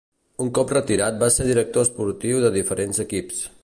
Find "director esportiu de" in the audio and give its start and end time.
1.51-2.55